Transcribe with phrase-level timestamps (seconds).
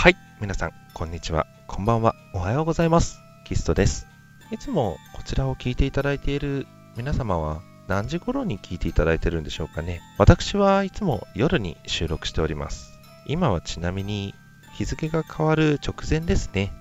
[0.00, 3.18] はい、皆さん、こんにちは、こんばんは、おはようございます。
[3.44, 4.06] キストです。
[4.52, 10.00] いつもこちらを聞いていただいている皆様は何時頃に聞いていただいてるんでしょうかね。
[10.16, 12.92] 私はいつも夜に収録しております。
[13.26, 14.36] 今はちなみに
[14.72, 16.72] 日付が変わる直前ですね。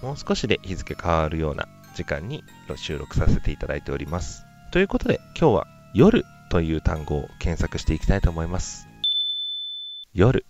[0.00, 2.42] もう少しで日付変わるような時間に
[2.76, 4.46] 収録させていただいております。
[4.70, 8.88] ということで今日は夜という単語を検索していきたいと思います。
[10.14, 10.46] 夜。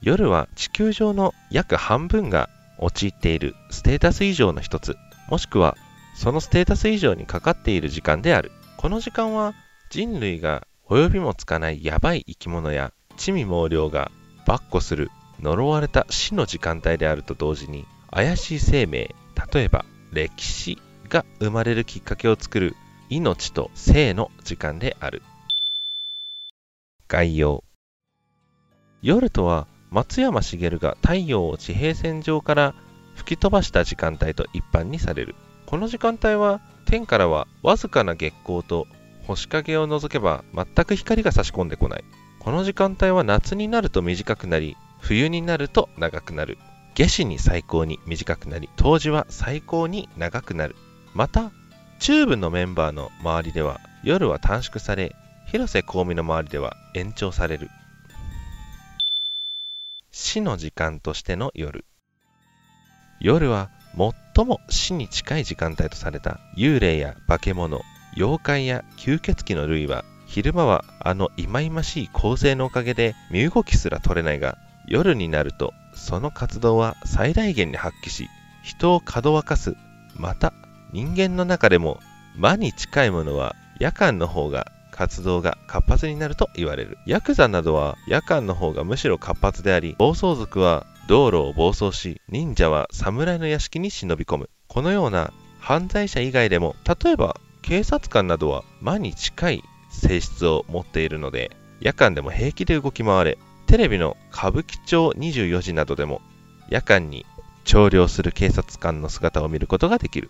[0.00, 2.48] 夜は地球上の約半分が
[2.78, 4.96] 陥っているステータス異常の一つ、
[5.28, 5.76] もしくは
[6.14, 8.52] そのステータス異常にかかっている時間である。
[8.76, 9.54] この時間は
[9.90, 14.12] 人類が及びもつかないヤバい生き物や地味猛量が
[14.46, 19.14] 跋扈する呪われた死の時間帯であると同時に怪しい生命、
[19.52, 22.76] 例えば歴史が生まれるきっかけを作る
[23.08, 25.22] 命と生の時間である。
[27.08, 27.64] 概要
[29.02, 32.74] 夜とは松山茂が太陽を地平線上から
[33.14, 35.34] 吹き飛ばした時間帯と一般にされる。
[35.66, 38.86] この時間帯は天からはわずかな月光と
[39.26, 42.04] 星影を除けば全く光が差し込んでこない。
[42.38, 46.58] この時間帯は夏になると短くなり、冬になると長くなる。
[46.94, 50.76] 夏至に最高に短くなり、冬至は最高に長くなる。
[51.14, 51.50] また、
[51.98, 55.14] チューブのメンバーの周りでは夜は短縮され、
[55.46, 57.70] 広瀬香美の周りでは延長される。
[60.20, 61.84] 死の時間としての夜。
[63.20, 63.70] 夜は
[64.34, 67.80] 最も死に近い時間帯とされた幽霊や化け物、
[68.16, 78.28] 妖怪や吸血鬼の類は昼間はあの忌々しい構成のおかげで身動きすら取れないが夜になるとその活動は最大限に発揮し
[78.64, 79.76] 人をかどわかす
[80.16, 80.52] また
[80.92, 82.00] 人間の中でも
[82.36, 86.98] 魔に近いものは夜間の方が活動が活発になると言われる。
[87.06, 94.50] ヤクザなどは夜間の方がむしろ活発であり暴走族は道路を暴走し忍者は侍の屋敷に忍び込む。
[94.66, 103.38] このような犯罪者以外でも例えば警察官などは魔に近い性質を持っているので夜間でも平気で動き回れ。
[103.68, 106.22] テレビの歌舞伎町24時などでも
[106.70, 107.24] 夜間に
[107.62, 110.28] 調量する警察官の姿を見ることができる。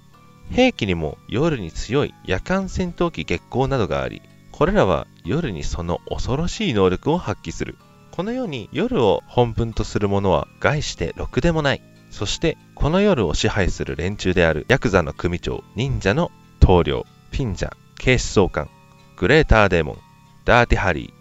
[0.51, 4.23] 兵器にも夜に強い夜間戦闘機月光などがあり
[4.59, 7.77] これらは夜にその恐ろしい能力を発揮する。
[8.11, 11.83] このように夜を本分とするものは概してろくでもない。
[12.11, 18.69] そしてこの夜を支配する連中であるヤクザの組長忍者の棟梁ピンジャ警視総監
[19.17, 19.99] グレーターデーモン
[20.45, 21.15] ダーティハリ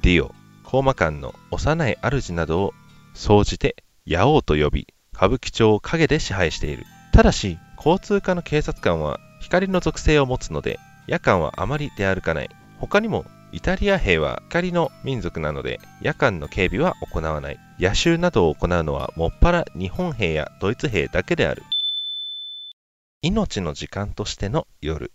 [0.00, 0.34] ーディオ
[0.64, 2.74] コーマ館の幼い主などを
[3.14, 6.86] 総じてヤオウと呼び歌舞伎町を陰で支配している。
[7.12, 12.50] ただし交通課の警察官は光の属性を持つので夜間はあまり出歩かない。
[12.78, 17.58] 他にもイタリア兵は光の民族なので夜間の警備は行わない。
[17.80, 21.64] 野襲などを行うのはもっぱら日本兵やドイツ兵だけである。
[23.22, 25.10] 命の時間としての夜。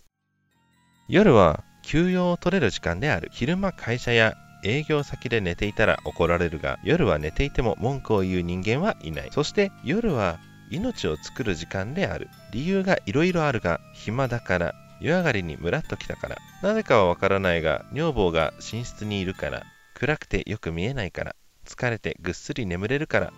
[1.08, 3.30] 夜は休養を取れる時間である。
[3.32, 4.34] 昼間会社や
[4.66, 9.30] 営業先で寝ていたら怒られるが夜は寝ていても文句を言う人間はいない。
[9.32, 10.40] そして夜は
[10.72, 12.28] 命を作る時間である。
[12.52, 16.38] 理由がいろいろあるが暇だから湯上がりにムラっときたから。
[16.64, 19.64] なぜかはわからないが女房が寝室にいるから。
[19.94, 21.36] 暗くてよく見えないから。
[21.64, 23.32] 疲れてぐっすり眠れるから。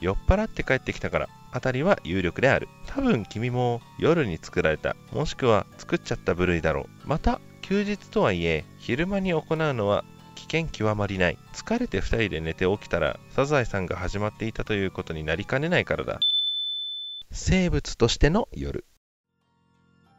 [0.00, 1.28] 酔っ払って帰ってきたから。
[1.52, 2.68] あたりは有力である。
[2.86, 4.96] 多分君も夜に作られた。
[5.12, 7.08] もしくは作っちゃった部類だろう。
[7.08, 10.06] また休日とはいえ昼間に行うのは
[10.36, 11.36] 危険極まりない。
[11.52, 16.18] 疲れて2人で寝て起きたらサザエさんが始まっていたということになりかねないからだ。
[17.30, 18.86] 生物としての夜。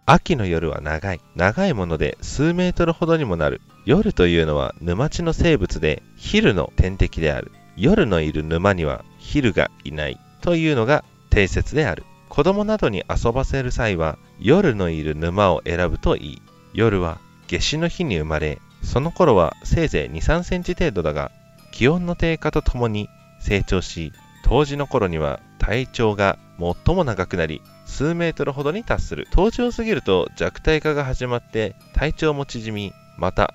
[0.06, 1.22] 秋の夜は長い。
[1.35, 3.62] 長いもので数メートルほどにもなる。
[3.85, 7.51] 夜というのは沼地の生物で昼の天敵である。
[7.78, 12.03] 夜のいる沼には昼がいないというのが定説である。
[12.29, 16.41] 子供などに遊ばせる際は夜のいる沼を選ぶといい。
[16.73, 21.31] 夜は夏至の日に生まれ、その頃はせいぜい2、3センチ程度だが、
[21.72, 24.13] 気温の低下とともに成長し、
[24.44, 29.28] 冬至の頃には体長が最も長くなり、数メートルほどに達する。
[29.31, 33.54] 冬至を過ぎると弱体化が始まって体長も縮み、また、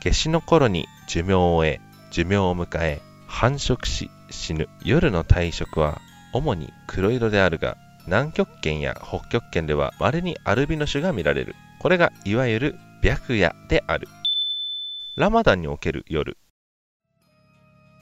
[0.00, 4.68] 夏至の頃に寿命を終え、寿命を迎え、繁殖し死ぬ。
[4.82, 6.00] 夜の体色は
[6.32, 7.76] 主に黒色であるが、
[8.06, 11.54] 南極圏や北極圏では稀にアルビノ種が見られる。
[11.78, 14.08] これがいわゆる白夜である。
[15.14, 16.36] ラマダンにおける夜。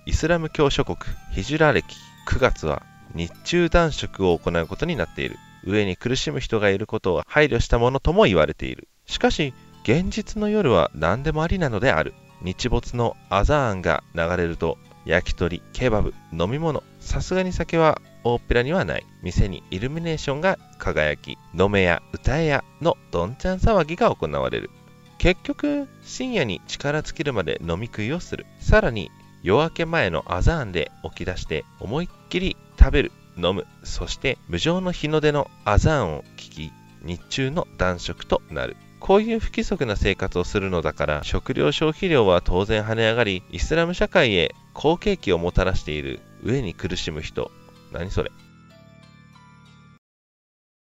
[0.07, 0.97] イスラム教諸国
[1.33, 1.97] ヒジュラ歴
[2.29, 2.83] 9月は
[3.15, 5.37] 日中断食を行うことになっている。
[5.65, 8.89] 上に苦しむ人がいることを配慮したものとも言われている。
[9.07, 12.15] しかし、現実の夜は何でもありなのである。
[12.43, 19.07] 日没のアザーンが流れると、焼き鳥、ケバブ、飲み物、さすがに酒は大っぴらにはない。
[19.23, 24.71] 店にイルミネーションが輝き、飲めや歌えやのどんちゃん騒ぎが行われる。
[25.19, 28.47] 結局、深夜に力尽きるまで飲み食いをする。
[28.61, 29.11] さらに、
[29.43, 36.73] 夜明け前のアザーンで起き出して思いっきり食べる、飲む、そして無情の日の出のアザーンを聞き、
[37.03, 38.77] 日中の暖色となる。
[39.01, 47.51] こういう不規則な生活をするのだから食料消費量は当然跳ね上がりイスラム社会へ好景気をもたらしている上に苦しむ人。
[47.93, 48.31] 何それ。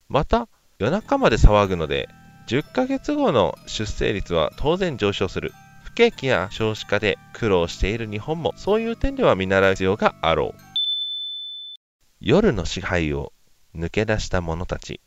[0.09, 0.47] また
[0.77, 2.07] 夜中まで騒ぐので
[2.49, 5.53] 10ヶ月後の出生率は当然上昇する。
[5.83, 10.68] 不景気や少子化で苦労している日本もそういう点では見習う必要があろう。
[12.21, 13.31] 夜の支配を
[13.73, 14.99] 抜け出した者たち。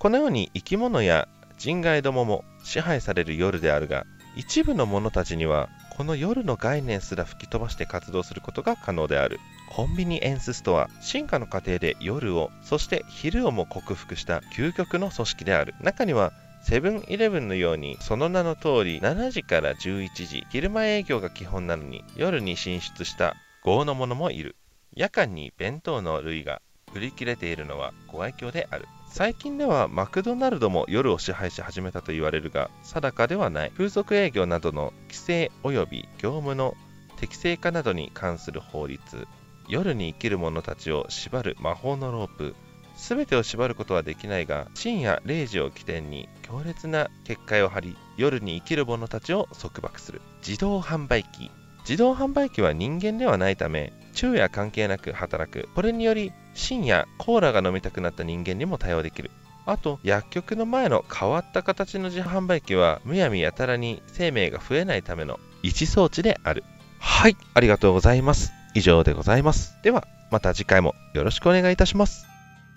[0.00, 4.04] このように生き物や人外どもも支配される夜であるが
[4.34, 9.38] 一部の者たちにはこの夜の概念すら吹き飛ばして活動することが可能である。
[9.70, 15.76] コンビニエンスストア進化の過程で夜をそして昼をも克服した究極の組織である。
[15.80, 16.32] 中には
[16.64, 24.56] セブンイレブンのようにその名の通り7時から11時昼間営業が基本なのに夜に進出した豪の者もいる。
[24.96, 26.62] 夜間に弁当の類が
[26.94, 28.86] 売り切れているのはご愛嬌である。
[29.08, 33.70] 最近ではマクドナルドも夜を支配し始めたと言われるが定かではない。
[33.72, 36.76] 風俗営業などの規制及び業務の
[37.16, 39.26] 適正化などに関する法律。
[39.68, 42.54] 夜に生きる者たちを縛る魔法のロープ。
[42.96, 50.22] 全てを縛ることはできないが深夜0時を起点に強烈な結界を張り夜に生きる者たちを束縛する。
[50.46, 51.50] 自動販売機。
[51.80, 55.68] 自動販売機は人間ではないため昼夜関係なく働く。
[55.74, 59.30] これにより深夜コーラが飲みたくなった人間にも対応できる。
[59.66, 66.64] あと薬局の前の変わった形の自販売機はむやみやたらに生命が増えないための位置装置である。
[66.98, 68.52] はいありがとうございます。
[68.74, 69.74] 以上でございます。
[69.82, 72.26] ではまた次回もよろしくお願いいたします。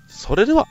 [0.07, 0.65] それでは。